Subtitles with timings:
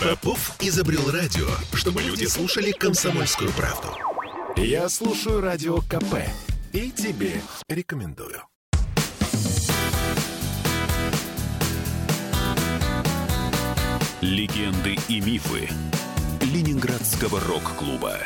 [0.00, 3.88] Попов изобрел радио, чтобы люди слушали комсомольскую правду.
[4.56, 6.24] Я слушаю радио КП
[6.72, 8.42] и тебе рекомендую.
[14.22, 15.68] Легенды и мифы
[16.40, 18.20] Ленинградского рок-клуба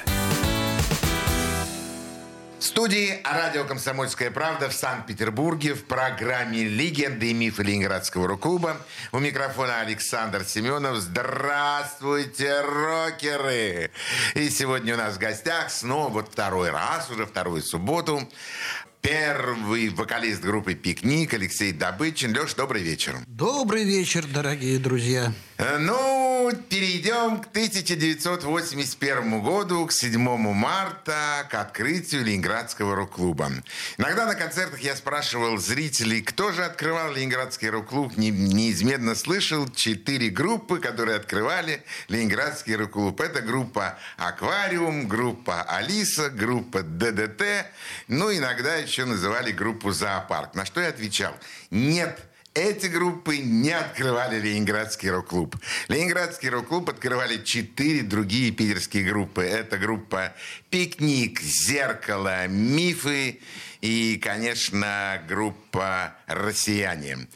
[2.64, 8.78] студии радио «Комсомольская правда» в Санкт-Петербурге в программе «Легенды и мифы Ленинградского рок-клуба».
[9.12, 10.96] У микрофона Александр Семенов.
[10.96, 13.90] Здравствуйте, рокеры!
[14.34, 18.26] И сегодня у нас в гостях снова вот второй раз, уже вторую субботу,
[19.04, 22.34] первый вокалист группы «Пикник» Алексей Добычин.
[22.34, 23.16] Леш, добрый вечер.
[23.26, 25.30] Добрый вечер, дорогие друзья.
[25.58, 30.18] Э, ну, перейдем к 1981 году, к 7
[30.52, 33.52] марта, к открытию Ленинградского рок-клуба.
[33.98, 38.16] Иногда на концертах я спрашивал зрителей, кто же открывал Ленинградский рок-клуб.
[38.16, 43.20] Не, неизменно слышал четыре группы, которые открывали Ленинградский рок-клуб.
[43.20, 47.66] Это группа «Аквариум», группа «Алиса», группа «ДДТ»,
[48.08, 50.54] ну, иногда еще называли группу «Зоопарк».
[50.54, 51.34] На что я отвечал,
[51.70, 52.18] нет,
[52.54, 55.56] эти группы не открывали Ленинградский рок-клуб.
[55.88, 59.42] Ленинградский рок-клуб открывали четыре другие питерские группы.
[59.42, 60.32] Это группа
[60.70, 63.40] «Пикник», «Зеркало», «Мифы»
[63.80, 67.26] и, конечно, группа «Россияне».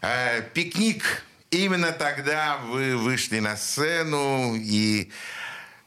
[0.00, 5.10] Э, «Пикник» Именно тогда вы вышли на сцену и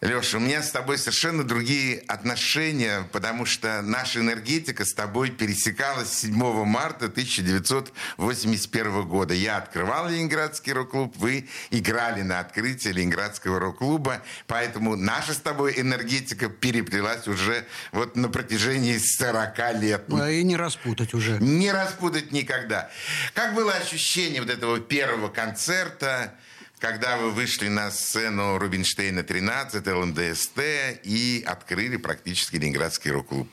[0.02, 6.14] Леша, у меня с тобой совершенно другие отношения, потому что наша энергетика с тобой пересекалась
[6.14, 6.34] 7
[6.64, 9.34] марта 1981 года.
[9.34, 16.48] Я открывал Ленинградский рок-клуб, вы играли на открытии Ленинградского рок-клуба, поэтому наша с тобой энергетика
[16.48, 20.06] переплелась уже вот на протяжении 40 лет.
[20.14, 21.40] А и не распутать уже.
[21.40, 22.90] Не распутать никогда.
[23.34, 26.36] Как было ощущение вот этого первого концерта?
[26.80, 30.60] Когда вы вышли на сцену Рубинштейна 13, ЛНДСТ
[31.04, 33.50] и открыли практически Ленинградский рок-клуб?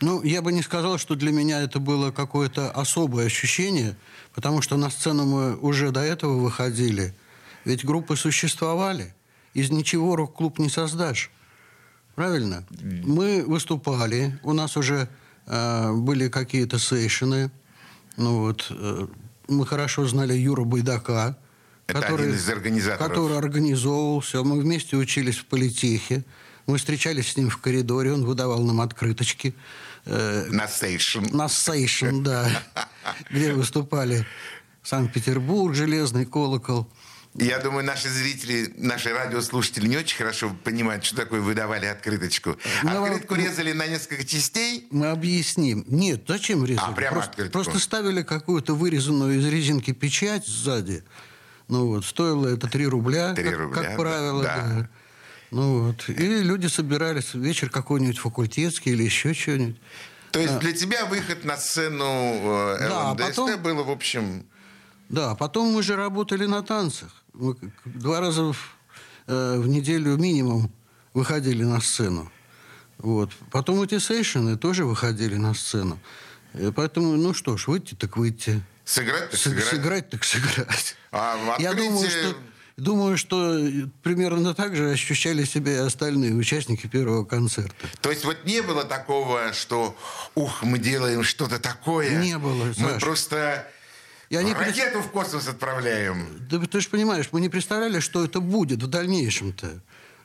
[0.00, 3.96] Ну, я бы не сказал, что для меня это было какое-то особое ощущение,
[4.34, 7.14] потому что на сцену мы уже до этого выходили.
[7.64, 9.14] Ведь группы существовали.
[9.54, 11.30] Из ничего рок-клуб не создашь.
[12.14, 12.66] Правильно?
[12.80, 15.08] Мы выступали, у нас уже
[15.46, 17.50] э, были какие-то сейшены.
[18.16, 19.06] Ну вот, э,
[19.48, 21.36] мы хорошо знали Юру Байдака,
[21.86, 23.08] это который, один из организаторов.
[23.08, 24.42] Который организовывал все.
[24.42, 26.24] Мы вместе учились в политехе.
[26.66, 29.54] Мы встречались с ним в коридоре, он выдавал нам открыточки.
[30.04, 31.24] Э, на сейшн.
[31.32, 32.48] На сейшн, да.
[33.30, 34.26] Где выступали
[34.82, 36.88] Санкт-Петербург, Железный колокол.
[37.38, 42.56] Я думаю, наши зрители, наши радиослушатели не очень хорошо понимают, что такое выдавали открыточку.
[42.82, 43.44] Мы Открытку вам...
[43.44, 44.86] резали на несколько частей?
[44.90, 45.84] Мы объясним.
[45.86, 46.86] Нет, зачем резали?
[46.88, 47.52] А, прямо просто, открытку.
[47.52, 51.04] Просто ставили какую-то вырезанную из резинки печать сзади.
[51.68, 54.42] Ну вот, стоило это 3 рубля, 3 как, рубля, как правило.
[54.42, 54.56] Да.
[54.56, 54.88] да.
[55.50, 56.08] Ну вот.
[56.08, 59.76] И люди собирались вечер какой-нибудь факультетский или еще что-нибудь.
[60.32, 60.58] То есть а.
[60.58, 64.44] для тебя выход на сцену э, да, ЛНДСТ потом, было, в общем...
[65.08, 67.24] Да, потом мы же работали на танцах.
[67.32, 68.76] Мы два раза в,
[69.28, 70.70] э, в неделю минимум
[71.14, 72.30] выходили на сцену.
[72.98, 73.30] Вот.
[73.50, 75.98] Потом эти сейшены тоже выходили на сцену.
[76.54, 78.62] И поэтому, ну что ж, выйти так выйти.
[78.86, 79.64] Сыграть так сыграть.
[79.64, 80.96] Сыграть так сыграть.
[81.10, 82.36] А в Я думаю, что
[82.76, 83.58] Думаю, что
[84.02, 87.74] примерно так же ощущали себя и остальные участники первого концерта.
[88.02, 89.96] То есть вот не было такого, что
[90.34, 92.22] ух, мы делаем что-то такое.
[92.22, 93.02] Не было, Мы Саш.
[93.02, 93.66] просто
[94.28, 96.26] и они ракету в космос отправляем.
[96.50, 99.80] Да ты же понимаешь, мы не представляли, что это будет в дальнейшем-то.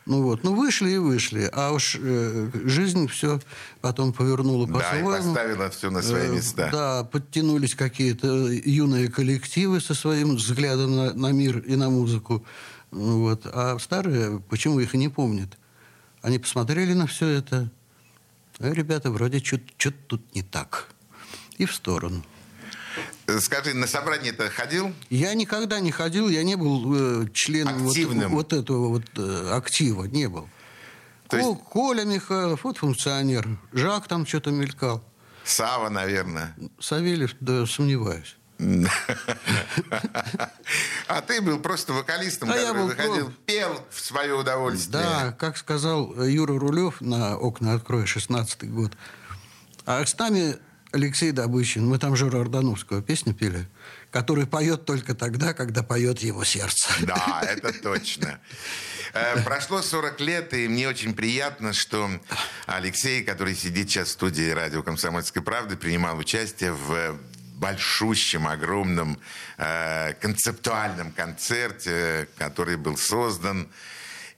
[0.06, 3.40] Ну вот, ну вышли и вышли, а уж э, жизнь все
[3.82, 5.12] потом повернула по-своему.
[5.12, 6.68] Да, и поставила все на свои э, места.
[6.68, 12.44] Э, да, подтянулись какие-то юные коллективы со своим взглядом на, на мир и на музыку.
[12.90, 13.46] Вот.
[13.46, 15.58] А старые, почему их и не помнят?
[16.24, 17.72] Они посмотрели на все это,
[18.60, 20.90] а ребята, вроде что-то тут не так.
[21.58, 22.24] И в сторону.
[23.40, 24.94] Скажи, на собрание-то ходил?
[25.10, 28.32] Я никогда не ходил, я не был э, членом Активным.
[28.32, 30.50] Вот, вот этого вот э, актива, не был.
[31.30, 31.60] То есть...
[31.70, 33.48] Коля Михайлов, вот функционер.
[33.72, 35.04] Жак там что-то мелькал.
[35.44, 36.56] Сава, наверное.
[36.80, 38.36] Савельев, да, сомневаюсь.
[41.08, 45.04] А ты был просто вокалистом, а который выходил, пел в свое удовольствие.
[45.04, 48.92] Да, как сказал Юра Рулев на «Окна открой» 16 год.
[49.86, 50.58] А с нами
[50.92, 53.68] Алексей Добычин, мы там Жора Ордановского песню пели,
[54.12, 56.90] который поет только тогда, когда поет его сердце.
[57.02, 58.40] Да, это точно.
[59.14, 62.10] Э, прошло 40 лет, и мне очень приятно, что
[62.66, 67.18] Алексей, который сидит сейчас в студии радио «Комсомольской правды», принимал участие в
[67.56, 69.20] большущем, огромном
[69.58, 73.70] э, концептуальном концерте, который был создан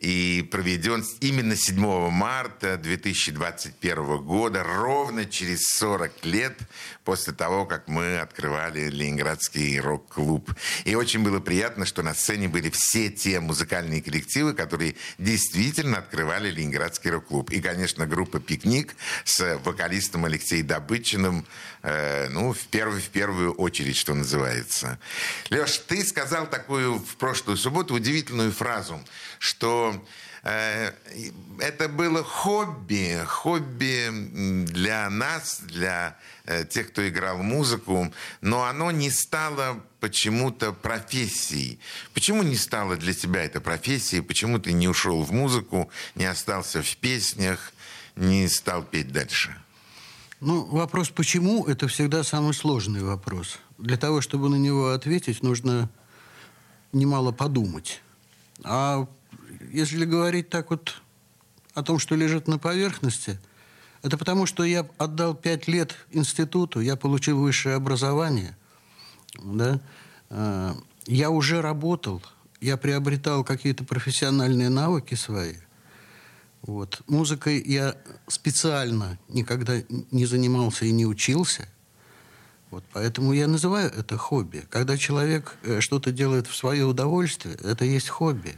[0.04, 6.58] и проведен именно 7 марта 2021 года, ровно через 40 лет
[7.06, 10.52] после того, как мы открывали Ленинградский рок-клуб.
[10.84, 16.52] И очень было приятно, что на сцене были все те музыкальные коллективы, которые действительно открывали
[16.52, 17.50] Ленинградский рок-клуб.
[17.52, 21.46] И, конечно, группа «Пикник» с вокалистом Алексеем Добычиным,
[21.82, 25.00] э, ну, в первую, в первую очередь, что называется.
[25.50, 29.02] Леш, ты сказал такую в прошлую субботу удивительную фразу,
[29.40, 29.93] что
[30.44, 30.92] Э,
[31.60, 34.10] это было хобби, хобби
[34.66, 41.80] для нас, для э, тех, кто играл музыку, но оно не стало почему-то профессией.
[42.14, 44.22] Почему не стало для тебя это профессией?
[44.22, 47.72] Почему ты не ушел в музыку, не остался в песнях,
[48.18, 49.56] не стал петь дальше?
[50.42, 53.60] Ну, вопрос «почему»— это всегда самый сложный вопрос.
[53.78, 55.90] Для того, чтобы на него ответить, нужно
[56.92, 58.02] немало подумать.
[58.66, 59.08] А
[59.74, 61.02] если говорить так вот
[61.74, 63.40] о том, что лежит на поверхности,
[64.04, 68.56] это потому, что я отдал пять лет институту, я получил высшее образование,
[69.44, 69.82] да,
[70.30, 70.76] а,
[71.06, 72.22] я уже работал,
[72.62, 75.56] я приобретал какие-то профессиональные навыки свои.
[76.62, 77.02] Вот.
[77.08, 77.96] Музыкой я
[78.28, 79.82] специально никогда
[80.12, 81.68] не занимался и не учился.
[82.72, 84.66] Вот, поэтому я называю это хобби.
[84.70, 88.56] Когда человек э, что-то делает в свое удовольствие, это есть хобби.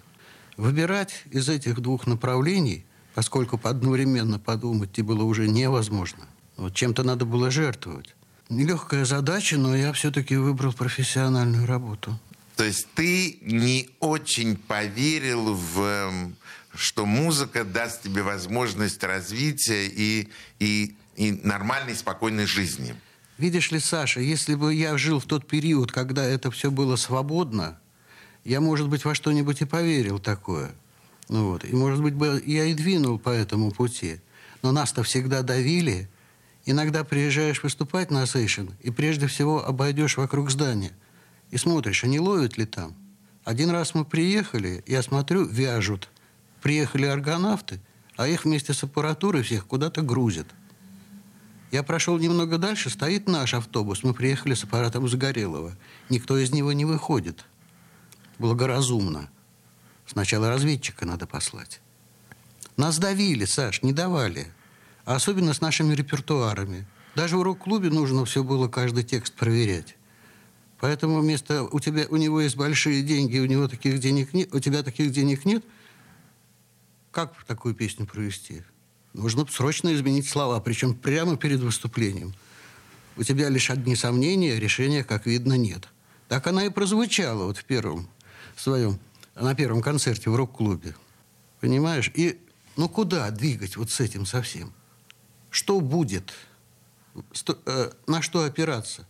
[0.57, 6.25] Выбирать из этих двух направлений, поскольку одновременно подумать было уже невозможно,
[6.57, 8.15] вот чем-то надо было жертвовать.
[8.49, 12.17] Нелегкая задача, но я все-таки выбрал профессиональную работу.
[12.55, 16.35] То есть ты не очень поверил в эм,
[16.73, 20.29] что музыка даст тебе возможность развития и,
[20.59, 22.95] и, и нормальной, спокойной жизни.
[23.37, 27.77] Видишь ли, Саша, если бы я жил в тот период, когда это все было свободно,
[28.45, 30.71] я, может быть, во что-нибудь и поверил такое.
[31.27, 31.65] Ну, вот.
[31.65, 34.21] И, может быть, бы я и двинул по этому пути.
[34.61, 36.07] Но нас-то всегда давили.
[36.65, 40.91] Иногда приезжаешь выступать на сейшн, и прежде всего обойдешь вокруг здания.
[41.51, 42.95] И смотришь, а не ловят ли там.
[43.43, 46.09] Один раз мы приехали, я смотрю, вяжут.
[46.61, 47.79] Приехали аргонавты,
[48.15, 50.47] а их вместе с аппаратурой всех куда-то грузят.
[51.71, 54.03] Я прошел немного дальше, стоит наш автобус.
[54.03, 55.75] Мы приехали с аппаратом Загорелого.
[56.09, 57.45] Никто из него не выходит
[58.39, 59.29] благоразумно.
[60.05, 61.81] Сначала разведчика надо послать.
[62.77, 64.51] Нас давили, Саш, не давали.
[65.05, 66.85] Особенно с нашими репертуарами.
[67.15, 69.95] Даже в рок-клубе нужно все было каждый текст проверять.
[70.79, 74.59] Поэтому вместо у тебя у него есть большие деньги, у него таких денег нет, у
[74.59, 75.63] тебя таких денег нет.
[77.11, 78.63] Как такую песню провести?
[79.13, 82.33] Нужно срочно изменить слова, причем прямо перед выступлением.
[83.15, 85.87] У тебя лишь одни сомнения, решения, как видно, нет.
[86.27, 88.09] Так она и прозвучала вот в первом
[88.61, 88.99] своем,
[89.35, 90.95] на первом концерте в рок-клубе.
[91.59, 92.11] Понимаешь?
[92.13, 92.39] И
[92.75, 94.73] ну куда двигать вот с этим совсем?
[95.49, 96.33] Что будет?
[97.33, 99.07] Сто, э, на что опираться?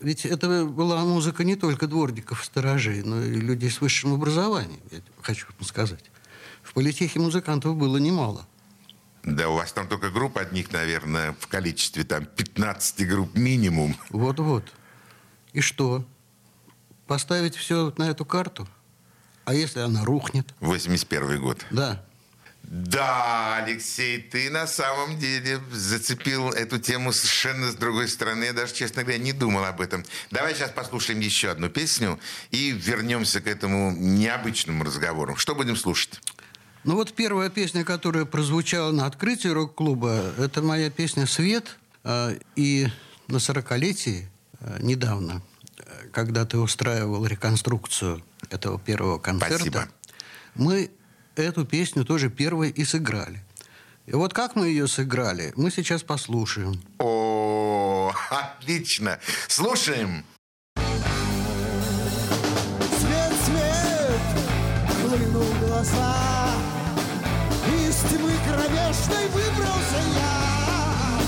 [0.00, 5.00] Ведь это была музыка не только дворников, сторожей, но и людей с высшим образованием, я
[5.22, 6.04] хочу вам сказать.
[6.62, 8.46] В политехе музыкантов было немало.
[9.22, 13.96] Да, у вас там только групп одних, наверное, в количестве там 15 групп минимум.
[14.10, 14.70] Вот-вот.
[15.52, 16.04] И что?
[17.06, 18.68] Поставить все на эту карту?
[19.44, 20.54] А если она рухнет?
[20.60, 21.64] 81 год.
[21.70, 22.02] Да.
[22.62, 28.44] Да, Алексей, ты на самом деле зацепил эту тему совершенно с другой стороны.
[28.44, 30.02] Я даже, честно говоря, не думал об этом.
[30.30, 32.18] Давай сейчас послушаем еще одну песню
[32.50, 35.36] и вернемся к этому необычному разговору.
[35.36, 36.20] Что будем слушать?
[36.84, 41.76] Ну вот первая песня, которая прозвучала на открытии рок-клуба, это моя песня «Свет».
[42.02, 42.88] А, и
[43.28, 44.28] на 40-летии
[44.60, 45.42] а, недавно–
[46.12, 49.88] когда ты устраивал реконструкцию этого первого концерта, Спасибо.
[50.54, 50.90] мы
[51.36, 53.42] эту песню тоже первой и сыграли.
[54.06, 56.80] И вот как мы ее сыграли, мы сейчас послушаем.
[56.98, 59.18] О, отлично.
[59.48, 60.24] Слушаем.
[62.98, 64.20] Свет, свет,
[65.00, 66.54] хлынул глаза,
[67.66, 71.20] из тьмы кромешной выбрался я.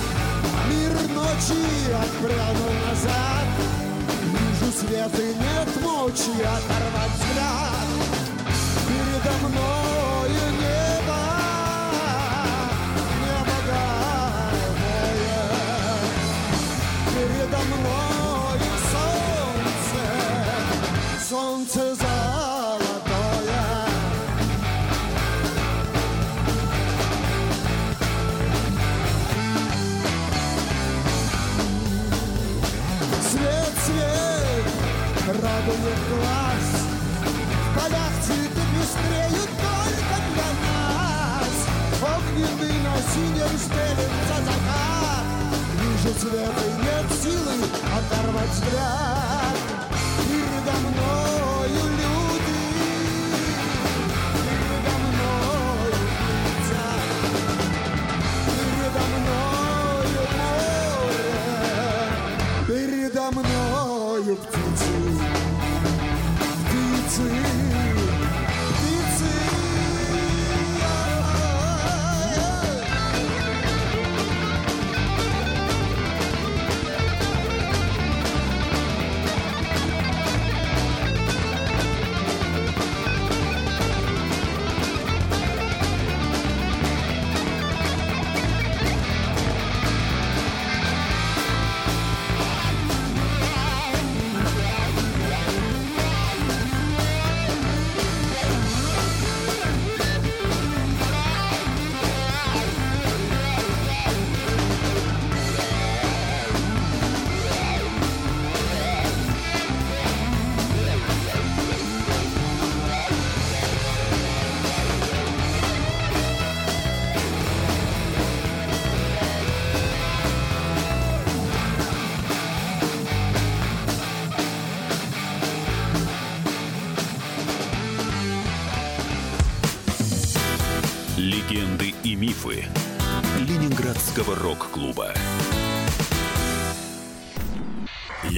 [0.68, 2.85] Мир ночи отпрянул
[5.08, 7.86] свет и нет мочи оторвать взгляд.
[8.88, 9.85] Передо мною
[46.26, 47.54] Цвет и нет силы
[47.96, 49.15] оторвать взгляд.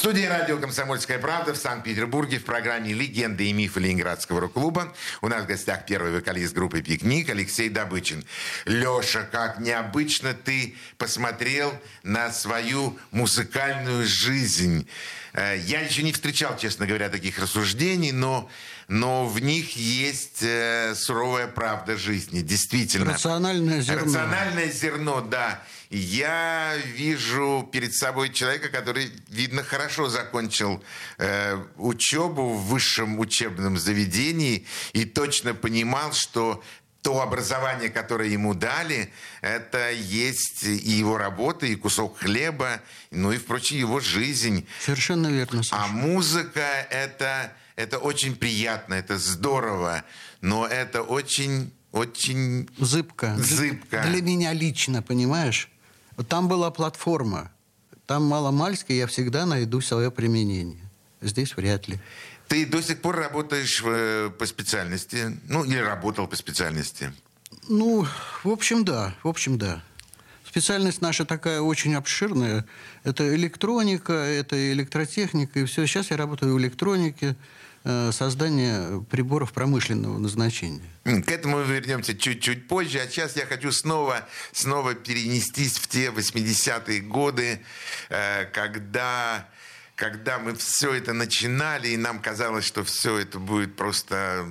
[0.00, 5.44] Студии радио «Комсомольская правда» в Санкт-Петербурге в программе «Легенды и мифы Ленинградского рок-клуба» у нас
[5.44, 8.24] в гостях первый вокалист группы «Пикник» Алексей Добычин.
[8.64, 14.88] Леша, как необычно ты посмотрел на свою музыкальную жизнь.
[15.34, 18.48] Э, Я еще не встречал, честно говоря, таких рассуждений, но,
[18.88, 23.12] но в них есть э, суровая правда жизни, действительно.
[23.12, 24.06] Рациональное зерно.
[24.06, 25.62] Рациональное зерно, да.
[25.90, 30.84] Я вижу перед собой человека, который, видно, хорошо закончил
[31.18, 36.62] э, учебу в высшем учебном заведении и точно понимал, что
[37.02, 43.38] то образование, которое ему дали, это есть и его работа, и кусок хлеба, ну и,
[43.38, 44.68] впрочем, его жизнь.
[44.80, 45.82] Совершенно верно, Саша.
[45.82, 50.04] А музыка это, это очень приятно, это здорово,
[50.40, 53.34] но это очень, очень Зыбко.
[53.38, 54.04] Зыбко.
[54.06, 55.68] Для меня лично, понимаешь?
[56.28, 57.50] Там была платформа.
[58.06, 60.90] Там маломальски я всегда найду свое применение.
[61.20, 61.98] Здесь вряд ли.
[62.48, 67.12] Ты до сих пор работаешь э, по специальности, ну или работал по специальности.
[67.68, 68.06] Ну,
[68.42, 69.14] в общем, да.
[69.22, 69.82] В общем, да.
[70.44, 72.64] Специальность наша такая очень обширная.
[73.04, 75.86] Это электроника, это электротехника и все.
[75.86, 77.36] Сейчас я работаю в электронике,
[77.84, 80.82] э, создание приборов промышленного назначения.
[81.04, 82.98] К этому мы вернемся чуть-чуть позже.
[82.98, 87.60] А сейчас я хочу снова, снова перенестись в те 80-е годы,
[88.08, 89.48] э, когда,
[90.00, 94.46] когда мы все это начинали, и нам казалось, что все это будет просто,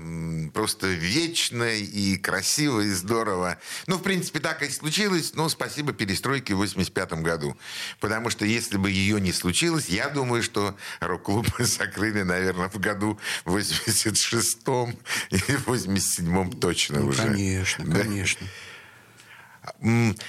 [0.53, 3.57] просто вечно и красиво, и здорово.
[3.87, 5.31] Ну, в принципе, так и случилось.
[5.33, 7.57] Ну, спасибо перестройке в 85 году.
[7.99, 13.19] Потому что если бы ее не случилось, я думаю, что рок-клуб закрыли, наверное, в году
[13.45, 14.95] 86-м
[15.31, 17.23] или 87-м точно Ну, уже.
[17.23, 18.01] конечно, Да?
[18.01, 18.47] конечно.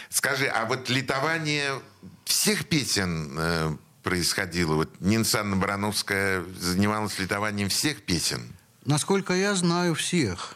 [0.09, 1.79] Скажи, а вот литование
[2.25, 4.75] всех песен э, происходило?
[4.75, 8.43] Вот Нина Санна Барановская занималась литованием всех песен?
[8.85, 10.55] Насколько я знаю всех.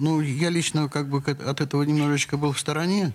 [0.00, 3.12] Ну, я лично как бы от этого немножечко был в стороне.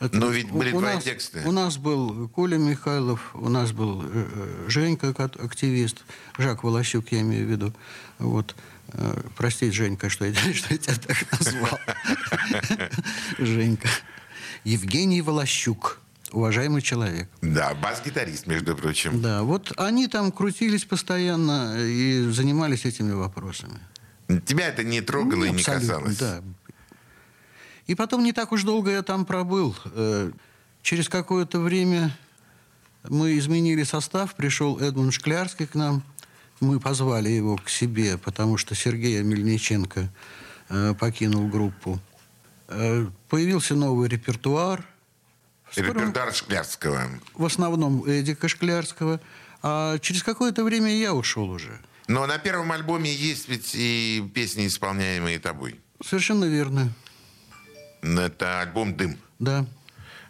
[0.00, 1.42] Это Но ведь у- были у твои нас- тексты.
[1.44, 5.98] У нас был Коля Михайлов, у нас был э, э, Женька, как активист,
[6.38, 7.74] Жак Волощук, я имею в виду.
[8.18, 8.56] Вот.
[8.94, 11.78] Э, Простите, Женька, что я, что я тебя так назвал.
[13.38, 13.88] Женька.
[14.64, 16.00] Евгений Волощук,
[16.32, 17.28] уважаемый человек.
[17.42, 19.20] Да, бас-гитарист, между прочим.
[19.20, 23.78] Да, вот они там крутились постоянно и занимались этими вопросами.
[24.46, 26.16] Тебя это не трогало и не Ну, касалось?
[26.18, 26.42] Да.
[27.86, 29.74] И потом не так уж долго я там пробыл.
[29.86, 30.30] Э,
[30.82, 32.16] Через какое-то время
[33.08, 36.02] мы изменили состав, пришел Эдмунд Шклярский к нам.
[36.60, 40.08] Мы позвали его к себе, потому что Сергей Мельниченко
[40.68, 41.98] э, покинул группу.
[42.68, 44.84] Э, Появился новый репертуар,
[45.76, 47.02] Репертуар Шклярского.
[47.34, 49.20] В основном Эдика Шклярского.
[49.62, 51.78] А через какое-то время я ушел уже.
[52.08, 55.78] Но на первом альбоме есть ведь и песни, исполняемые тобой.
[56.04, 56.92] Совершенно верно.
[58.02, 59.18] Это альбом «Дым».
[59.38, 59.66] Да.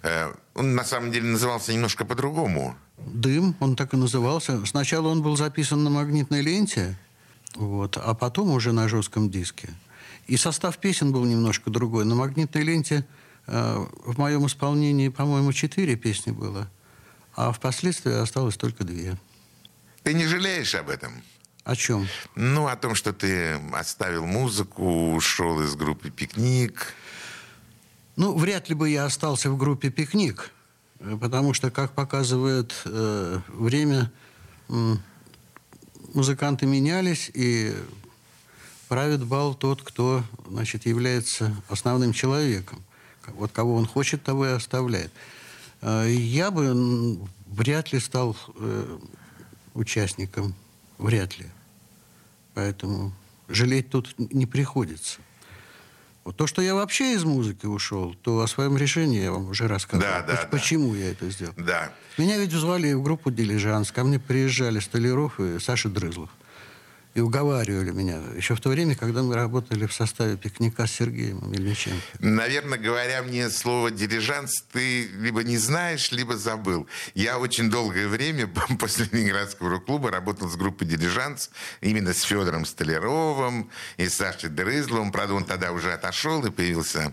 [0.02, 2.76] Э, Он на самом деле назывался немножко по-другому.
[2.98, 4.64] Дым, он так и назывался.
[4.66, 6.98] Сначала он был записан на магнитной ленте,
[7.54, 9.70] вот, а потом уже на жестком диске.
[10.26, 12.04] И состав песен был немножко другой.
[12.04, 13.06] На магнитной ленте
[13.50, 16.70] в моем исполнении, по-моему, четыре песни было,
[17.34, 19.18] а впоследствии осталось только две.
[20.02, 21.22] Ты не жалеешь об этом?
[21.64, 22.06] О чем?
[22.36, 26.94] Ну, о том, что ты оставил музыку, ушел из группы «Пикник».
[28.16, 30.50] Ну, вряд ли бы я остался в группе «Пикник»,
[31.00, 34.10] э, потому что, как показывает э, время,
[34.68, 35.02] м,
[36.14, 37.74] музыканты менялись, и
[38.88, 42.82] правит бал тот, кто, значит, является основным человеком.
[43.36, 45.12] Вот кого он хочет, того и оставляет.
[45.82, 48.98] Э, Я бы вряд ли стал э,
[49.74, 50.54] участником,
[50.98, 51.46] вряд ли.
[52.54, 53.12] Поэтому
[53.48, 55.20] жалеть тут не приходится.
[56.24, 59.66] Вот то, что я вообще из музыки ушел, то о своем решении я вам уже
[59.66, 60.10] рассказывал.
[60.10, 60.48] Да, да, да.
[60.48, 61.54] Почему я это сделал?
[61.56, 61.92] Да.
[62.18, 63.90] Меня ведь звали в группу «Дилижанс».
[63.90, 66.28] Ко мне приезжали Столяров и Саша Дрызлов.
[67.14, 68.20] И уговаривали меня.
[68.36, 72.00] Еще в то время, когда мы работали в составе пикника с Сергеем Мельниченко.
[72.20, 76.86] Наверное, говоря мне слово «дирижанс», ты либо не знаешь, либо забыл.
[77.14, 78.48] Я очень долгое время
[78.78, 81.50] после Ленинградского рок-клуба работал с группой «Дирижанс»,
[81.80, 85.10] именно с Федором Столяровым и Сашей Дрызловым.
[85.10, 87.12] Правда, он тогда уже отошел, и появился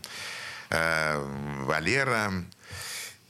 [0.70, 2.32] э, Валера,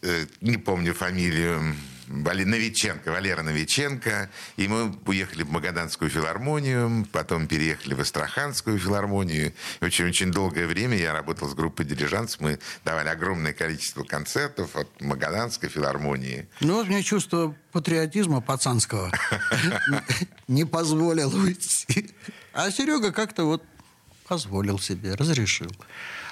[0.01, 1.75] э, не помню фамилию,
[2.08, 4.30] Вали- Новиченко, Валера Новиченко.
[4.56, 9.54] И мы уехали в Магаданскую филармонию, потом переехали в Астраханскую филармонию.
[9.82, 12.40] Очень-очень долгое время я работал с группой «Дилижанс».
[12.40, 16.48] Мы давали огромное количество концертов от Магаданской филармонии.
[16.62, 19.12] Ну, вот мне чувство патриотизма пацанского
[20.48, 22.12] не позволил уйти.
[22.54, 23.63] А Серега как-то вот
[24.28, 25.70] позволил себе, разрешил.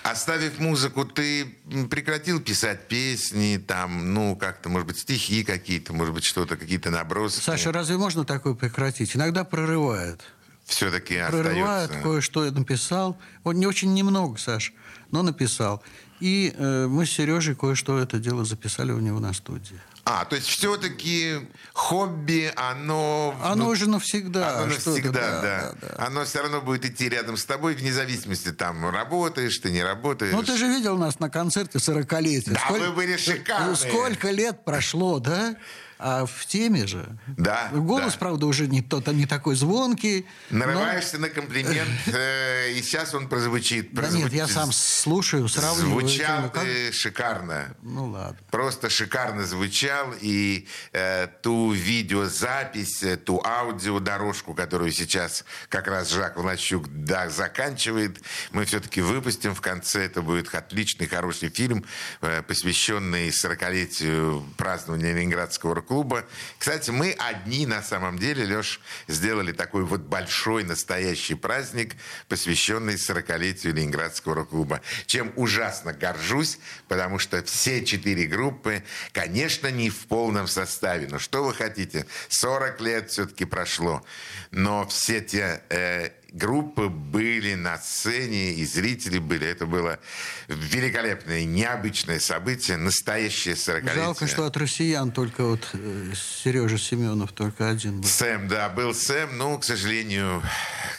[0.06, 1.58] Оставив музыку, ты
[1.90, 7.42] прекратил писать песни, там, ну, как-то, может быть, стихи какие-то, может быть, что-то, какие-то наброски.
[7.44, 9.16] Саша, разве можно такое прекратить?
[9.16, 10.22] Иногда прорывает.
[10.64, 12.08] Все-таки Прорывает, остается.
[12.08, 13.18] кое-что написал.
[13.44, 14.74] Вот не очень немного, Саш,
[15.10, 15.82] но написал.
[16.20, 19.82] И э, мы с Сережей кое-что это дело записали у него на студии.
[20.08, 23.36] А, то есть все-таки хобби, оно...
[23.42, 24.60] Оно ну, уже навсегда.
[24.60, 29.58] Оно навсегда, да, Оно все равно будет идти рядом с тобой, вне зависимости, там, работаешь
[29.58, 30.32] ты, не работаешь.
[30.32, 32.54] Ну, ты же видел нас на концерте 40-летия.
[32.54, 33.76] Да, вы были шикарные.
[33.76, 35.56] Сколько лет прошло, да?
[35.98, 37.08] А в теме же.
[37.38, 38.20] Да, Голос, да.
[38.20, 40.26] правда, уже не, тот, не такой звонкий.
[40.50, 43.94] но- Нарываешься на комплимент, э, и сейчас он прозвучит.
[43.94, 46.08] Да нет, я прозвучит- сам слушаю, сравниваю.
[46.08, 47.76] Звучал ты шикарно.
[47.82, 48.38] Ну, ладно.
[48.52, 50.14] Просто шикарно звучал.
[50.20, 58.22] И э, ту видеозапись, э, ту аудиодорожку, которую сейчас как раз Жак Влащук да, заканчивает,
[58.52, 60.06] мы все-таки выпустим в конце.
[60.06, 61.86] Это будет отличный, хороший фильм,
[62.22, 66.26] э, посвященный 40-летию празднования Ленинградского клуба.
[66.58, 71.96] Кстати, мы одни на самом деле, Леш, сделали такой вот большой настоящий праздник,
[72.28, 74.82] посвященный 40-летию Ленинградского рок-клуба.
[75.06, 81.08] Чем ужасно горжусь, потому что все четыре группы, конечно, не в полном составе.
[81.10, 82.06] Но что вы хотите?
[82.30, 84.06] 40 лет все-таки прошло.
[84.52, 89.48] Но все те э, группы были на сцене, и зрители были.
[89.48, 90.00] Это было
[90.48, 95.68] великолепное, необычное событие, настоящее 40 Жалко, что от россиян только вот
[96.14, 98.08] Сережа Семенов только один был.
[98.08, 100.44] Сэм, да, был Сэм, но, к сожалению,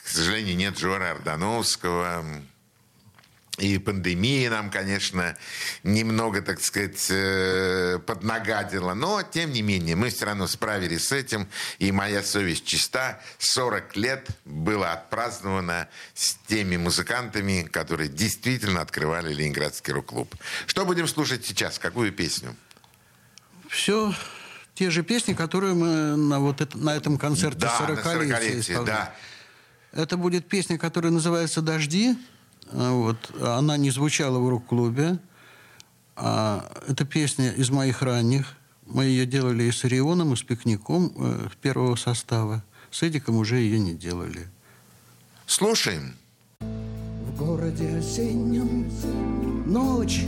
[0.04, 2.24] к сожалению, нет Жора Ордановского.
[3.58, 5.36] И пандемия нам, конечно,
[5.82, 8.92] немного, так сказать, э, поднагадила.
[8.92, 11.48] Но, тем не менее, мы все равно справились с этим.
[11.78, 13.20] И моя совесть чиста.
[13.38, 20.34] 40 лет было отпраздновано с теми музыкантами, которые действительно открывали Ленинградский рок-клуб.
[20.66, 21.78] Что будем слушать сейчас?
[21.78, 22.54] Какую песню?
[23.68, 24.14] Все
[24.74, 28.60] те же песни, которые мы на, вот это, на этом концерте Да, на 40-летия 40-летие,
[28.60, 28.86] исполняли.
[28.86, 29.14] да.
[29.92, 32.16] Это будет песня, которая называется «Дожди».
[32.72, 33.16] А, Вот.
[33.40, 35.18] Она не звучала в рок-клубе.
[36.16, 38.56] А, это песня из моих ранних.
[38.86, 42.62] Мы ее делали и с Орионом, и с Пикником э, первого состава.
[42.90, 44.46] С Эдиком уже ее не делали.
[45.46, 46.14] Слушаем.
[46.60, 48.90] В городе осеннем
[49.66, 50.24] ночь,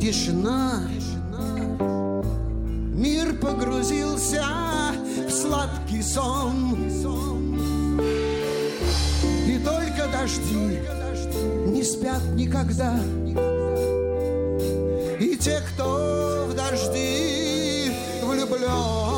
[0.00, 0.88] тишина.
[2.94, 4.44] Мир погрузился
[5.26, 6.88] в сладкий сон.
[9.46, 10.80] И только дожди
[11.66, 12.98] не спят никогда.
[15.20, 19.13] И те, кто в дожди влюблен.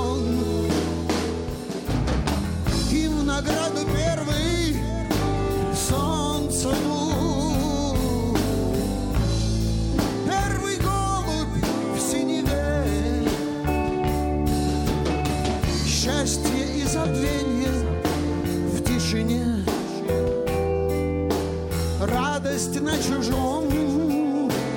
[22.56, 23.68] Радость на чужом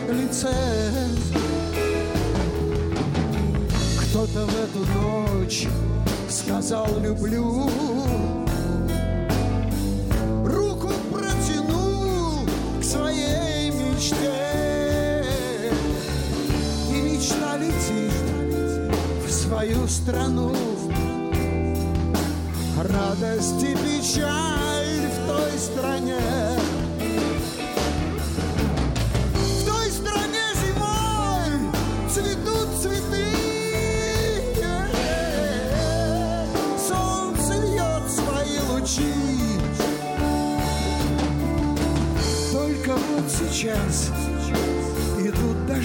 [0.10, 0.54] лице.
[4.02, 5.66] Кто-то в эту ночь
[6.30, 7.70] сказал люблю.
[10.44, 12.46] Руку протянул
[12.82, 15.24] к своей мечте.
[16.92, 18.94] И мечта летит
[19.26, 20.54] в свою страну.
[22.78, 26.69] Радость и печаль в той стране.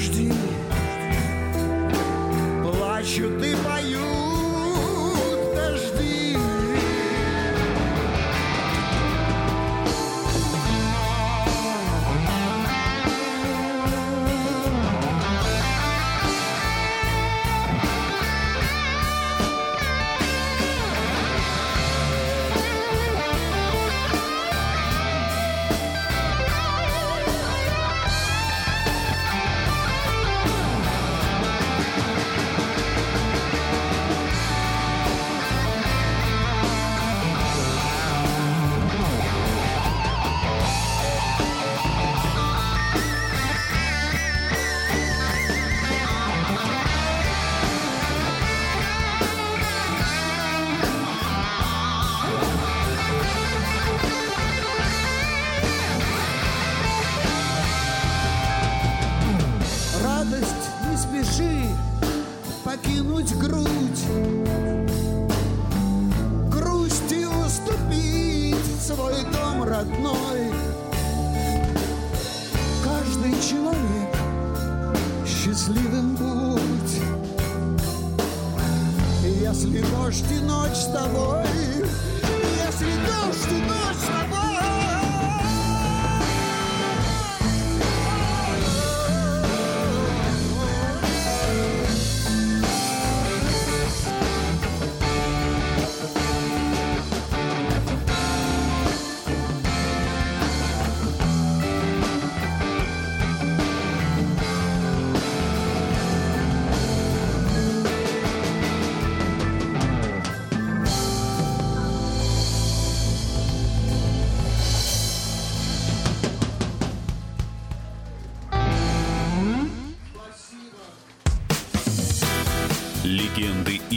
[0.04, 0.53] идут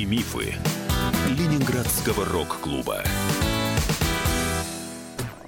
[0.08, 0.56] мифы
[1.28, 3.04] Ленинградского рок-клуба.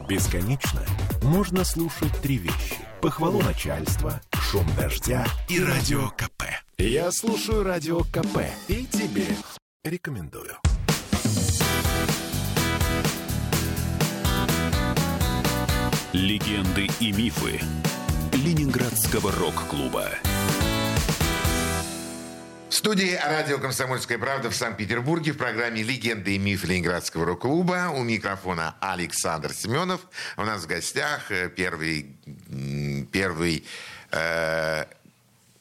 [0.08, 0.82] Бесконечно
[1.24, 2.76] можно слушать три вещи.
[3.02, 6.44] Похвалу начальства, шум дождя и радио КП.
[6.78, 9.28] Я слушаю радио КП и тебе
[9.86, 10.58] рекомендую.
[16.12, 17.62] Легенды и мифы
[18.34, 20.10] Ленинградского рок-клуба.
[22.70, 27.90] В студии радио «Комсомольская правда» в Санкт-Петербурге в программе «Легенды и мифы Ленинградского рок-клуба».
[27.92, 30.02] У микрофона Александр Семенов.
[30.38, 32.16] У нас в гостях э, первый,
[33.12, 33.66] первый
[34.12, 34.86] э,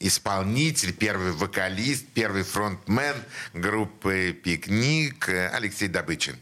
[0.00, 3.16] исполнитель, первый вокалист, первый фронтмен
[3.52, 6.36] группы «Пикник» Алексей Добычин.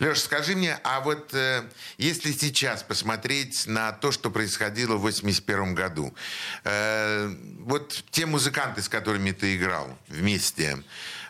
[0.00, 1.62] Леша, скажи мне, а вот э,
[1.96, 6.12] если сейчас посмотреть на то, что происходило в 81 году,
[6.64, 10.82] э, вот те музыканты, с которыми ты играл вместе,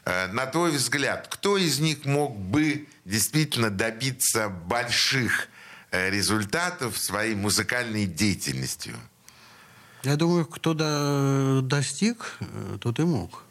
[0.04, 5.48] э, на твой взгляд, кто из них мог бы действительно добиться больших
[5.90, 8.96] э, результатов своей музыкальной деятельностью?
[10.04, 13.42] Я думаю, кто до- достиг, э, тот и мог.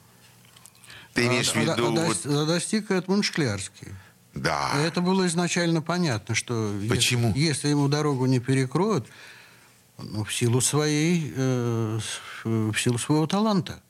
[1.13, 1.87] Ты имеешь в А- а- виду...
[1.87, 3.89] а вот- дос- а достиг Эдмунд Шклярский.
[4.33, 4.71] Да.
[4.79, 7.33] Это было изначально понятно, что Почему?
[7.35, 9.07] если ему дорогу не перекроют,
[9.97, 11.99] ну, в силу своей, э,
[12.43, 13.81] в силу своего таланта.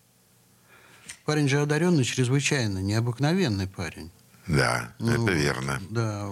[1.26, 4.10] Парень же одаренный чрезвычайно, необыкновенный парень.
[4.48, 5.82] Да, Ну, это верно.
[5.89, 6.30] Да,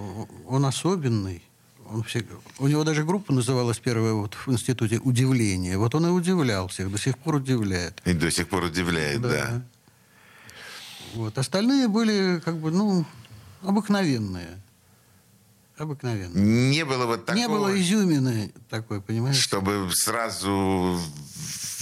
[0.47, 1.43] он особенный.
[1.91, 2.25] Он все...
[2.59, 5.77] У него даже группа называлась первая вот в институте «Удивление».
[5.77, 8.01] Вот он и удивлял всех, до сих пор удивляет.
[8.05, 9.61] И до сих пор удивляет, да.
[11.13, 11.37] Вот.
[11.37, 13.05] Остальные были как бы, ну,
[13.61, 14.59] обыкновенные.
[15.77, 16.69] Обыкновенные.
[16.71, 17.41] Не было вот такого...
[17.41, 19.37] Не было изюмины такой, понимаешь?
[19.37, 20.99] Чтобы сразу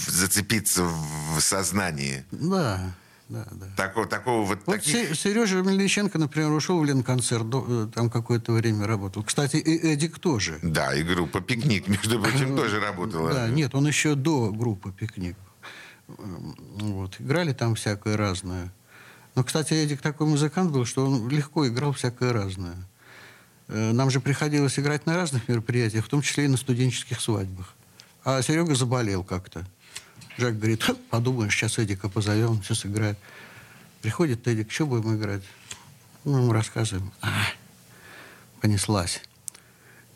[0.06, 2.24] зацепиться в сознании.
[2.30, 2.94] Да,
[3.28, 3.66] да, да.
[3.76, 5.16] Такого, такого вот, вот таких...
[5.16, 9.22] Сережа Мельниченко, например, ушел в Ленконцерт, э, там какое-то время работал.
[9.22, 10.58] Кстати, и Эдик тоже.
[10.62, 13.32] Да, и группа «Пикник», между прочим, тоже работала.
[13.32, 15.36] Да, нет, он еще до группы «Пикник».
[16.06, 17.18] Вот.
[17.18, 18.70] Играли там всякое разное.
[19.34, 22.76] Но, кстати, Эдик такой музыкант был, что он легко играл всякое разное.
[23.68, 27.74] Э, нам же приходилось играть на разных мероприятиях, в том числе и на студенческих свадьбах.
[28.22, 29.66] А Серега заболел как-то.
[30.36, 33.18] Жак говорит, подумаешь, сейчас Эдика позовем, все сыграет.
[34.02, 35.42] Приходит Эдик, что будем играть?
[36.24, 37.12] Мы ему рассказываем.
[37.20, 37.30] А,
[38.60, 39.22] понеслась.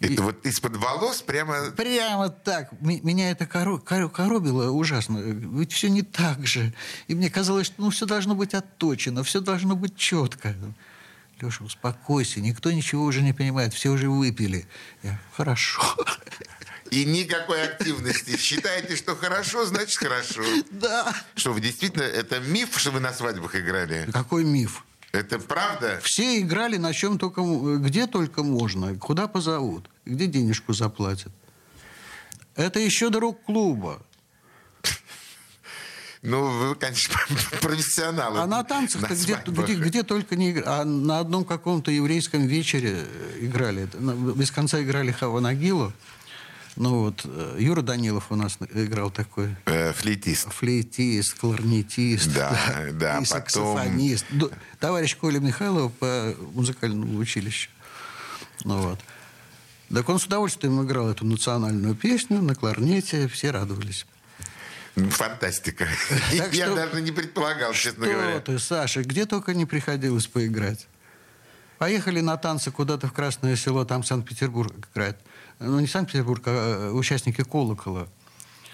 [0.00, 0.16] Это и...
[0.18, 1.70] вот из-под волос прямо...
[1.70, 2.70] Прямо так.
[2.80, 3.78] Меня это коро...
[3.78, 5.18] коробило ужасно.
[5.18, 6.72] Ведь все не так же.
[7.08, 10.54] И мне казалось, что ну, все должно быть отточено, все должно быть четко.
[11.40, 14.66] Леша, успокойся, никто ничего уже не понимает, все уже выпили.
[15.02, 15.82] Я, хорошо.
[16.90, 18.36] И никакой активности.
[18.36, 20.42] Считаете, что хорошо, значит хорошо.
[20.70, 21.14] Да.
[21.34, 24.08] Что, вы действительно, это миф, что вы на свадьбах играли?
[24.12, 24.84] Какой миф?
[25.12, 26.00] Это правда?
[26.02, 27.42] Все играли на чем только,
[27.78, 31.32] где только можно, куда позовут, где денежку заплатят.
[32.54, 34.02] Это еще до рок-клуба.
[36.22, 37.14] Ну, вы, конечно,
[37.62, 38.40] профессионалы.
[38.40, 40.66] А на танцах-то где, где, где только не играли.
[40.66, 43.06] А на одном каком-то еврейском вечере
[43.40, 43.88] играли.
[44.34, 45.92] Без конца играли Хаванагилу.
[46.78, 49.56] Ну вот, э, Юра Данилов у нас играл такой.
[49.66, 50.48] Э, флейтист.
[50.52, 52.32] Флейтист, кларнетист.
[52.32, 52.56] Да,
[52.92, 54.24] да, и саксофонист.
[54.30, 54.50] Потом...
[54.78, 57.68] Товарищ Коля Михайлов по музыкальному училищу.
[58.62, 59.00] Ну вот.
[59.92, 64.06] Так он с удовольствием играл эту национальную песню на кларнете, все радовались.
[64.94, 65.88] Фантастика.
[66.36, 68.40] Так Я что, даже не предполагал, честно что говоря.
[68.40, 70.86] ты, Саша, где только не приходилось поиграть.
[71.78, 75.16] Поехали на танцы куда-то в Красное Село, там Санкт-Петербург играет.
[75.58, 78.08] Ну, не Санкт-Петербург, а участники «Колокола».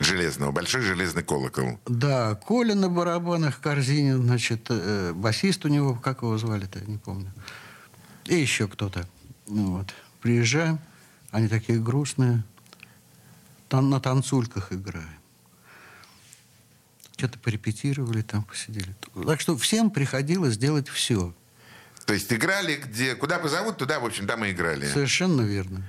[0.00, 1.78] Железного, большой железный колокол.
[1.86, 7.32] Да, Коля на барабанах, Корзинин, значит, э, басист у него, как его звали-то, не помню.
[8.24, 9.06] И еще кто-то.
[9.46, 9.94] Ну, вот.
[10.20, 10.80] Приезжаем,
[11.30, 12.42] они такие грустные,
[13.68, 15.24] там на танцульках играем
[17.16, 18.94] что-то порепетировали, там посидели.
[19.26, 21.34] Так что всем приходилось делать все.
[22.06, 23.14] То есть играли где...
[23.14, 24.86] Куда позовут, туда, в общем, там и играли.
[24.86, 25.82] Совершенно верно.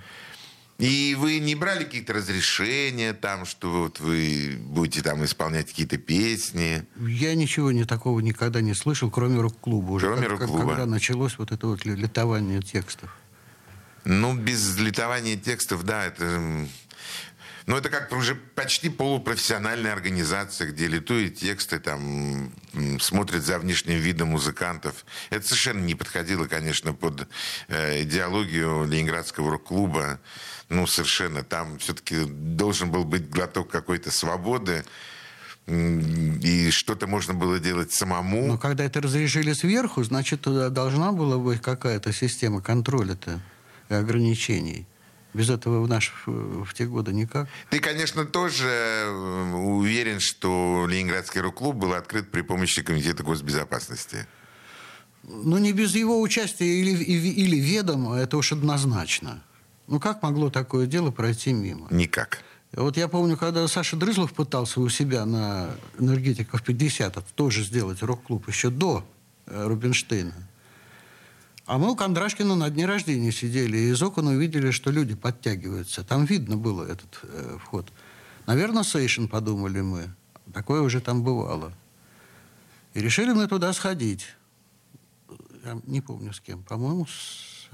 [0.78, 6.84] И вы не брали какие-то разрешения там, что вот вы будете там исполнять какие-то песни?
[7.00, 9.92] Я ничего не такого никогда не слышал, кроме рок-клуба.
[9.92, 10.68] Уже кроме рок-клуба.
[10.68, 13.16] Когда началось вот это вот летование текстов.
[14.04, 16.68] Ну, без летования текстов, да, это
[17.66, 22.52] но это как-то уже почти полупрофессиональная организация, где литуют тексты, там,
[23.00, 25.06] смотрят за внешним видом музыкантов.
[25.32, 27.28] Это совершенно не подходило, конечно, под
[27.68, 30.20] э, идеологию Ленинградского рок-клуба.
[30.70, 31.44] Ну, совершенно.
[31.44, 34.84] Там все-таки должен был быть глоток какой-то свободы
[35.68, 38.46] и что-то можно было делать самому.
[38.46, 43.42] Но когда это разрешили сверху, значит, туда должна была быть какая-то система контроля-то
[43.90, 44.86] и ограничений.
[45.36, 47.50] Без этого в, наш, в те годы никак.
[47.70, 54.28] Ты, конечно, тоже э, уверен, что Ленинградский рок-клуб был открыт при помощи Комитета госбезопасности.
[55.24, 59.44] Ну, не без его участия или, или ведома, это уж однозначно.
[59.88, 61.88] Ну, как могло такое дело пройти мимо?
[61.92, 62.42] Никак.
[62.72, 65.70] Вот я помню, когда Саша Дрызлов пытался у себя на
[66.00, 69.06] энергетиков 50 тоже сделать рок-клуб еще до
[69.48, 70.34] э, Рубинштейна.
[71.66, 76.04] А мы у Кондрашкина на дне рождения сидели, и из окон увидели, что люди подтягиваются.
[76.04, 77.92] Там видно было этот э, вход.
[78.46, 80.14] Наверное, сейшн, подумали мы.
[80.54, 81.74] Такое уже там бывало.
[82.94, 84.28] И решили мы туда сходить.
[85.64, 86.62] Я не помню с кем.
[86.62, 87.68] По-моему, с...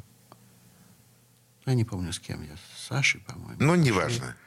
[1.65, 2.55] Я не помню с кем я.
[2.55, 3.57] С Сашей, по-моему.
[3.59, 4.37] Ну, неважно.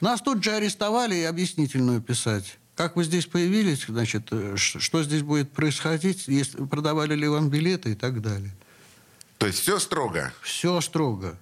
[0.00, 2.58] Нас тут же арестовали и объяснительную писать.
[2.74, 7.92] Как вы здесь появились, значит, э, что здесь будет происходить, если продавали ли вам билеты
[7.92, 8.52] и так далее.
[9.38, 10.32] То есть все строго?
[10.42, 11.36] Все строго.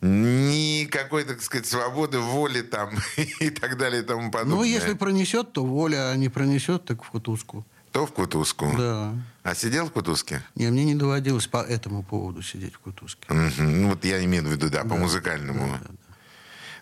[0.00, 2.90] Никакой, так сказать, свободы, воли там
[3.40, 4.56] и так далее и тому подобное.
[4.56, 7.64] Ну, если пронесет, то воля, а не пронесет, так в кутузку.
[7.90, 8.74] То в кутузку?
[8.76, 9.14] Да.
[9.44, 10.42] А сидел в кутузке?
[10.56, 13.26] Не, мне не доводилось по этому поводу сидеть в кутузке.
[13.32, 13.62] Угу.
[13.62, 14.88] Ну, вот я имею в виду, да, да.
[14.88, 15.68] по музыкальному.
[15.68, 15.94] Да, да,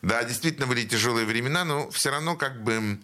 [0.00, 0.08] да.
[0.20, 2.98] да, действительно, были тяжелые времена, но все равно как бы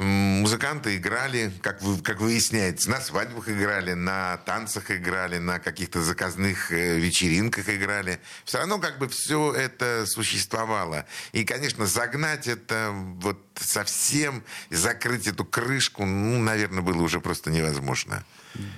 [0.00, 6.72] музыканты играли, как, вы, как выясняется, на свадьбах играли, на танцах играли, на каких-то заказных
[6.72, 8.20] э, вечеринках играли.
[8.44, 11.06] Все равно как бы все это существовало.
[11.32, 18.24] И, конечно, загнать это вот совсем, закрыть эту крышку, ну, наверное, было уже просто невозможно.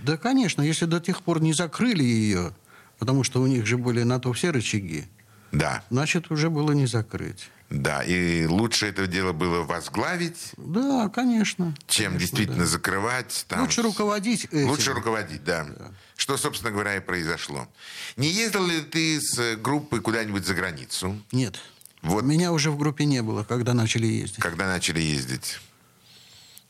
[0.02, 2.52] Да, конечно, если до тех пор не закрыли ее,
[2.98, 5.06] потому что у них же были на то все рычаги,
[5.52, 5.82] Да.
[5.90, 7.48] значит, уже было не закрыть.
[7.72, 11.74] Да, и лучше это дело было возглавить, Да, конечно.
[11.86, 12.66] чем Конечно, действительно да.
[12.66, 13.46] закрывать.
[13.48, 14.68] Там, Лучше руководить этим.
[14.68, 15.66] Лучше руководить, да.
[16.16, 17.66] Что, собственно говоря, и произошло.
[18.16, 21.58] Не ездил ли ты с группой куда-нибудь за границу, Нет.
[22.02, 22.24] Вот.
[22.24, 24.40] Меня уже в группе не было, когда начали ездить.
[24.40, 25.58] когда начали ездить?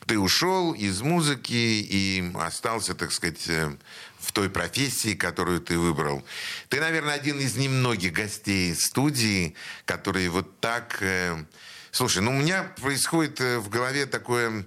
[0.05, 3.75] Ты ушел из музыки и остался, так сказать, э,
[4.19, 6.23] в той профессии, которую ты выбрал.
[6.69, 10.97] Ты, наверное, один из немногих гостей студии, которые вот так...
[11.01, 11.43] э,
[11.91, 14.65] Слушай, ну у меня происходит э, в голове такое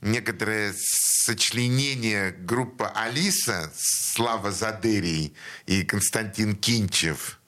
[0.00, 5.34] некоторое сочленение группа Алиса, Слава Задерий
[5.66, 7.38] и Константин Кинчев,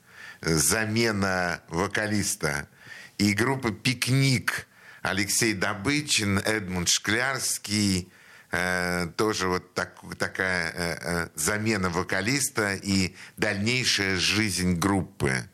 [0.42, 2.68] замена вокалиста,
[3.16, 4.66] и группа Пикник,
[5.08, 8.08] Алексей Добычин, Эдмунд Шклярский,
[8.50, 15.46] э, тоже вот так- такая э, э, замена вокалиста и дальнейшая жизнь группы.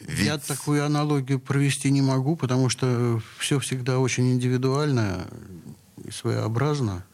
[0.00, 5.28] Ведь- Я такую аналогию провести не могу, потому что все всегда очень индивидуально
[6.04, 7.04] и своеобразно.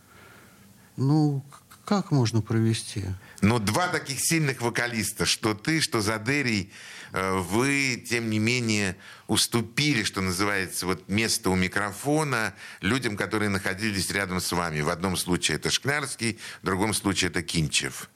[0.97, 1.45] Ну,
[1.85, 3.07] как можно провести?
[3.41, 6.71] Но два таких сильных вокалиста, что ты, что Задерий,
[7.13, 8.97] вы, тем не менее,
[9.27, 14.81] уступили, что называется, вот место у микрофона людям, которые находились рядом с вами.
[14.81, 18.09] В одном случае это Шклярский, в другом случае это Кинчев.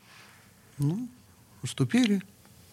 [0.79, 1.09] Ну,
[1.63, 2.23] уступили.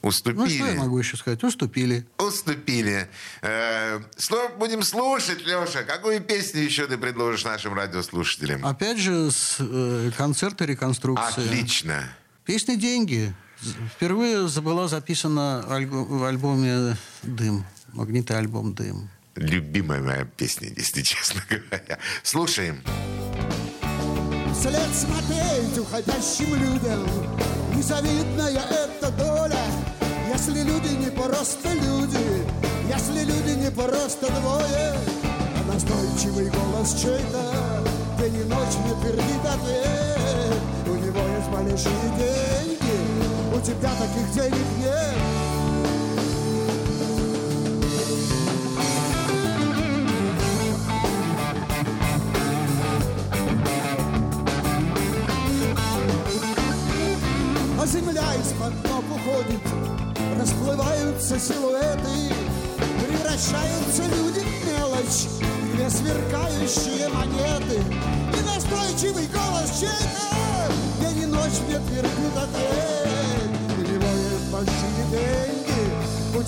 [0.01, 0.59] Уступили.
[0.59, 1.41] Ну, что я могу еще сказать?
[1.45, 2.05] Уступили.
[2.17, 3.07] Уступили.
[3.41, 5.83] Э, Что будем слушать, Леша?
[5.83, 8.65] Какую песню еще ты предложишь нашим радиослушателям?
[8.65, 11.45] Опять же, с э, концерта реконструкции.
[11.47, 12.13] Отлично.
[12.43, 13.33] Песня «Деньги».
[13.95, 17.65] Впервые была записана в альбоме «Дым».
[17.93, 19.09] Магнитный альбом «Дым».
[19.35, 21.97] Любимая моя песня, если честно говоря.
[22.23, 22.81] Слушаем.
[24.53, 27.05] Вслед смотреть уходящим людям
[27.75, 29.59] Незавидная эта доля
[30.31, 32.45] Если люди не просто люди
[32.87, 34.93] Если люди не просто двое
[35.57, 37.83] А настойчивый голос чей-то
[38.19, 42.82] День и ночь мне твердит ответ У него есть большие деньги
[43.53, 45.13] У тебя таких денег нет.
[57.79, 59.61] А земля из-под ног уходит.
[60.39, 62.33] Расплываются силуэты.
[63.05, 65.27] Превращаются люди в мелочь.
[65.75, 67.83] Две сверкающие монеты.
[68.35, 70.33] И настойчивый голос чей-то.
[71.01, 72.62] День и ночь мне твердит ответ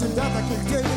[0.07, 0.94] тебя таких денег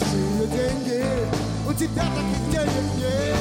[0.00, 1.04] большие деньги
[1.68, 3.36] У тебя таких денег нет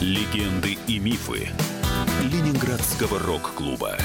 [0.00, 1.48] Легенды и мифы
[2.22, 3.96] Ленинградского рок-клуба.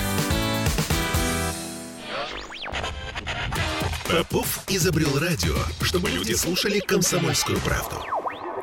[4.09, 7.97] Попов изобрел радио, чтобы люди слушали комсомольскую правду.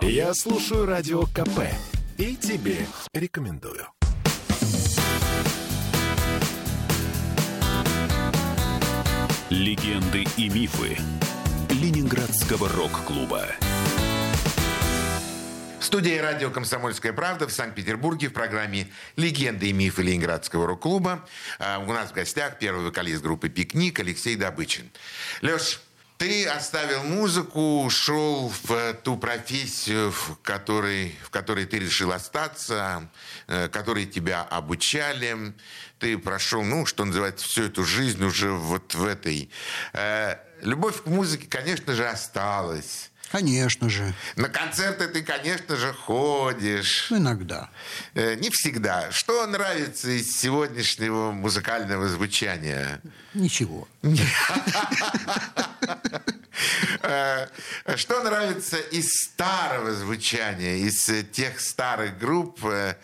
[0.00, 1.68] Я слушаю радио КП
[2.18, 3.86] и тебе рекомендую.
[9.52, 10.96] Легенды и мифы
[11.68, 13.44] Ленинградского рок-клуба.
[15.78, 21.28] Студия радио «Комсомольская правда» в Санкт-Петербурге в программе «Легенды и мифы Ленинградского рок-клуба».
[21.58, 24.90] А, у нас в гостях первый вокалист группы «Пикник» Алексей Добычин.
[25.42, 25.82] Леш,
[26.22, 33.10] ты оставил музыку, ушел в ту профессию, в которой, в которой ты решил остаться,
[33.48, 35.52] э, которой тебя обучали.
[35.98, 39.50] Ты прошел, ну, что называется, всю эту жизнь уже вот в этой.
[39.94, 43.10] Э, любовь к музыке, конечно же, осталась.
[43.32, 44.12] Конечно же.
[44.36, 47.06] На концерты ты, конечно же, ходишь.
[47.08, 47.70] Ну, иногда.
[48.12, 49.10] Э, не всегда.
[49.10, 53.00] Что нравится из сегодняшнего музыкального звучания?
[53.32, 53.88] Ничего.
[57.04, 57.48] Э,
[57.96, 62.96] что нравится из старого звучания, из тех старых групп, э,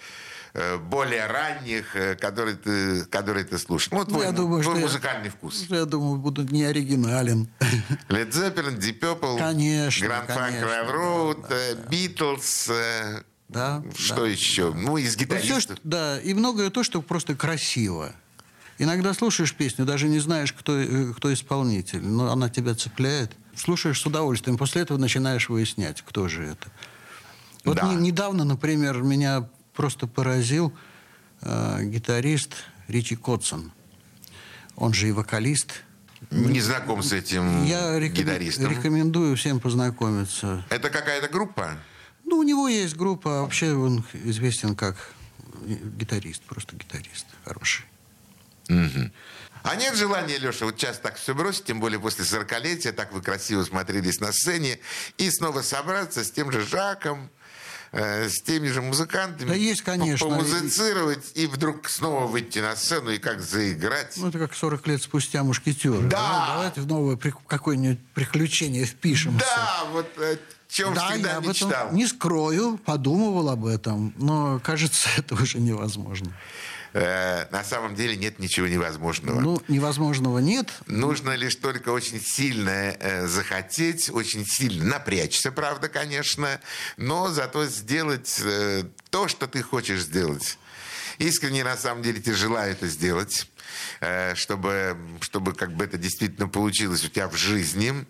[0.91, 3.91] более ранних, которые ты, которые ты слушаешь?
[3.93, 5.67] Ну, твой, я думаю, твой музыкальный я, вкус.
[5.69, 7.49] Я думаю, буду не оригинален.
[8.09, 14.27] Led Zeppelin, Deep Purple, Конечно, Grand Funk Railroad, да, э, Beatles, э, Да, что да.
[14.27, 14.73] еще?
[14.73, 15.77] Ну, из Ну, всё, гитаристов.
[15.77, 18.13] что- да, и многое то, что просто красиво.
[18.81, 23.33] Иногда слушаешь песню, даже не знаешь, кто, э, кто исполнитель, но она тебя цепляет.
[23.57, 26.69] Слушаешь с удовольствием, после этого начинаешь выяснять, кто же это.
[27.65, 27.89] Вот Да.
[27.89, 29.49] не- недавно, например, меня
[29.79, 30.76] просто поразил
[31.41, 32.53] э, гитарист
[32.89, 33.70] Ричи Котсон.
[34.74, 35.85] Он же и вокалист.
[36.33, 38.70] Не знаком с этим Я рекомен- гитаристом.
[38.72, 40.66] рекомендую всем познакомиться.
[40.68, 41.79] Это какая-то группа?
[42.24, 44.97] Ну, у него есть группа, а вообще он известен как
[45.64, 47.85] гитарист, просто гитарист хороший.
[49.62, 53.22] А нет желания, Леша, вот сейчас так все бросить, тем более после 40-летия, так вы
[53.22, 54.81] красиво смотрелись на сцене,
[55.18, 57.31] и снова собраться с тем же Жаком,
[57.93, 59.49] э, с теми же музыкантами.
[59.49, 60.26] Да есть, конечно.
[60.28, 64.14] по- Помузицировать и вдруг снова выйти на сцену и как заиграть.
[64.16, 66.03] Ну, это как 40 лет спустя мушкетеры.
[66.09, 66.47] Да.
[66.55, 69.39] Давайте в новое при- какое-нибудь приключение впишемся.
[69.57, 71.70] Да, вот о чем Да, всегда я об мечтал.
[71.70, 76.32] этом не скрою, подумывал об этом, но, кажется, это уже невозможно.
[76.93, 79.41] Э, на самом деле нет ничего невозможного.
[79.41, 80.72] Ну, невозможного нет.
[80.86, 86.61] Нужно лишь только очень сильно э, захотеть, очень сильно напрячься, правда, конечно,
[86.97, 90.59] но зато сделать э, то, что ты хочешь сделать.
[91.18, 93.51] Искренне, на самом деле, тебе желаю это сделать,
[94.01, 98.07] э, чтобы, чтобы как бы это действительно получилось у тебя в жизни.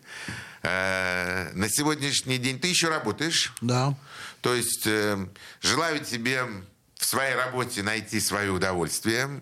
[0.62, 3.52] Э, на сегодняшний день ты еще работаешь?
[3.60, 3.96] Да.
[4.40, 5.26] То есть э,
[5.60, 6.44] желаю тебе
[6.98, 9.40] в своей работе найти свое удовольствие.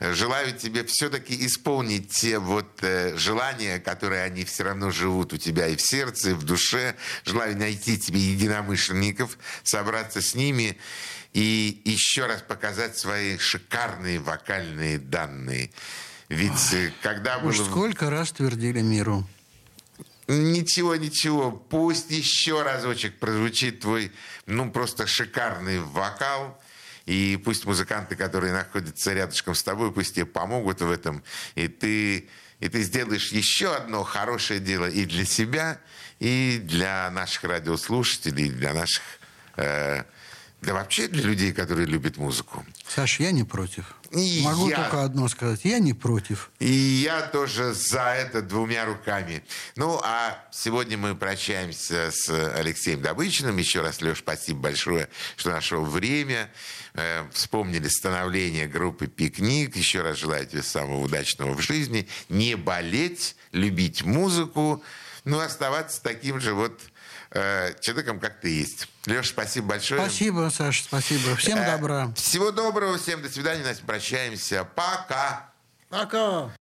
[0.00, 5.68] Желаю тебе все-таки исполнить те вот э, желания, которые они все равно живут у тебя
[5.68, 6.96] и в сердце, и в душе.
[7.24, 10.78] Желаю найти тебе единомышленников, собраться с ними
[11.32, 15.70] и еще раз показать свои шикарные вокальные данные.
[16.28, 17.70] Ведь э, когда Уж было...
[17.70, 19.26] сколько раз твердили миру.
[20.28, 21.50] Ничего, ничего.
[21.50, 24.12] Пусть еще разочек прозвучит твой,
[24.46, 26.60] ну, просто шикарный вокал.
[27.06, 31.22] И пусть музыканты, которые находятся рядышком с тобой, пусть тебе помогут в этом.
[31.54, 32.28] И ты,
[32.60, 35.80] и ты сделаешь еще одно хорошее дело и для себя,
[36.20, 39.02] и для наших радиослушателей, и для наших...
[39.56, 40.04] э,
[40.62, 42.64] да вообще для людей, которые любят музыку.
[42.86, 43.96] Саш, я не против.
[44.12, 44.76] И Могу я.
[44.76, 45.64] только одно сказать.
[45.64, 46.50] Я не против.
[46.60, 49.42] И я тоже за это двумя руками.
[49.74, 53.56] Ну, а сегодня мы прощаемся с Алексеем Добычиным.
[53.56, 56.48] Еще раз, Леш, спасибо большое, что нашел время.
[56.94, 59.74] Э, вспомнили становление группы «Пикник».
[59.74, 62.06] Еще раз желаю тебе самого удачного в жизни.
[62.28, 64.84] Не болеть, любить музыку,
[65.24, 66.80] ну, оставаться таким же вот
[67.30, 68.88] э, человеком, как ты есть.
[69.06, 70.00] Леш, спасибо большое.
[70.00, 71.34] Спасибо, Саша, спасибо.
[71.36, 72.12] Всем Э, добра.
[72.14, 73.64] Всего доброго, всем до свидания.
[73.64, 74.66] Настя, прощаемся.
[74.76, 75.50] Пока.
[75.88, 76.52] Пока.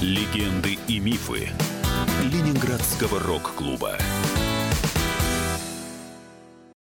[0.00, 1.50] Легенды и мифы
[2.22, 3.98] Ленинградского рок-клуба.